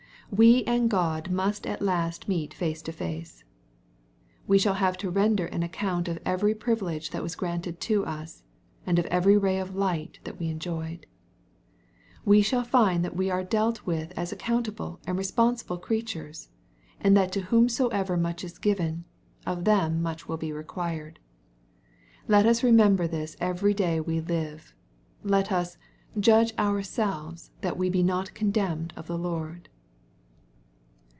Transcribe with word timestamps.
We 0.33 0.63
and 0.63 0.89
Grod 0.89 1.29
must 1.29 1.67
at 1.67 1.81
last 1.81 2.29
meet 2.29 2.53
face 2.53 2.81
to 2.83 2.93
face. 2.93 3.43
We 4.47 4.57
shall 4.59 4.75
have 4.75 4.95
to 4.99 5.09
render 5.09 5.45
an 5.47 5.61
account 5.61 6.07
of 6.07 6.19
every 6.23 6.55
privilege, 6.55 7.09
that 7.09 7.21
was 7.21 7.35
granted 7.35 7.81
to 7.81 8.05
us, 8.05 8.41
and 8.85 8.97
of 8.97 9.05
every 9.07 9.35
ray 9.37 9.59
of 9.59 9.75
light 9.75 10.19
that 10.23 10.39
we 10.39 10.47
enjoyed. 10.47 11.05
We 12.23 12.41
shall 12.41 12.63
find 12.63 13.03
that 13.03 13.17
we 13.17 13.29
are 13.29 13.43
dealt 13.43 13.85
with 13.85 14.13
as 14.15 14.31
accountable 14.31 15.01
and 15.05 15.17
responsible 15.17 15.77
creatures, 15.77 16.47
and 17.01 17.17
that 17.17 17.33
to 17.33 17.41
whomsoever 17.51 18.15
much 18.15 18.45
is 18.45 18.57
given, 18.57 19.03
of 19.45 19.65
them 19.65 20.01
much 20.01 20.27
wiU 20.27 20.39
be 20.39 20.53
required. 20.53 21.19
Let 22.29 22.45
us 22.45 22.63
remember 22.63 23.05
this 23.05 23.35
every 23.41 23.73
day 23.73 23.99
we 23.99 24.21
Uve. 24.21 24.71
Let 25.25 25.51
us 25.51 25.75
'^ 25.75 25.77
judge 26.21 26.53
ourselves 26.57 27.51
that 27.59 27.75
we 27.77 27.89
be 27.89 28.01
not 28.01 28.33
condemned 28.33 28.93
of 28.95 29.07
the 29.07 29.17
Lord." 29.17 29.67